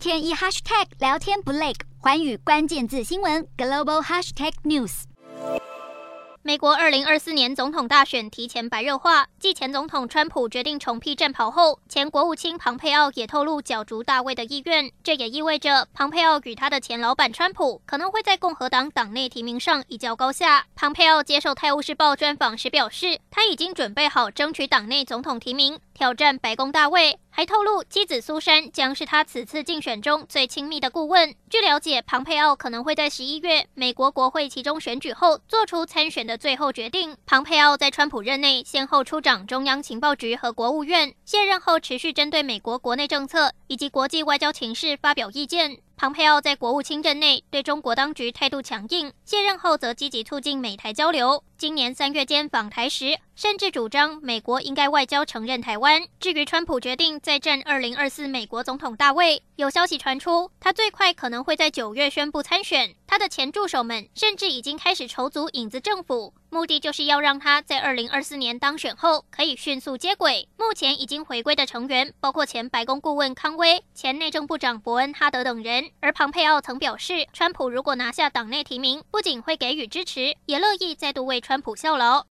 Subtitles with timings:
[0.00, 5.02] 天一 hashtag 聊天不累，寰宇关键字新闻 global hashtag news。
[6.42, 14.90] 美国二零二四年总统大选提前白热化，继前总统川普决定重辟战袍后，前国务卿庞佩奥也透露角逐大位的意愿。
[15.04, 20.64] 这也意味着庞佩奥与他的前老板川普可能会在共和党党内提名上一较高下。
[20.74, 27.18] 庞佩奥接受《泰晤士报》专访时表示，他已经准备好争取党内总统提名，挑战白宫大位。
[27.30, 31.34] 还透露，妻子苏珊将是他此次竞选中最亲密的顾问。
[31.48, 37.16] 据了解，庞佩奥可能会在十一月美国国会其中选举后做出参选的最后决定。
[37.24, 45.78] 庞佩奥在川普任内先后出掌中央情报局和国务院，卸任后持续针对美国国内政策以及国际外交情势发表意见。
[45.96, 51.44] 庞佩奥在国务卿任内对中国当局态度强硬，卸任后则积极促进美台交流。
[51.60, 56.06] 今年三月间访台时，甚至主张美国应该外交承认台湾。
[56.18, 62.94] 至于川普决定再战二零二四美国总统大位，有消息传出，他最快可能会在九月宣布参选。
[63.06, 70.48] 他的前助手们甚至已经开始筹组影子政府，目的就是要让他在二零二四年当选后可以迅速接轨。
[70.56, 75.90] 目前已经回归的成员包括前白宫顾问康威、前内政部长伯恩哈德等人。
[76.00, 82.26] 而庞佩奥曾表示，川普如果拿下党内提名，不仅会给予支持，也乐意再度为川川普效劳。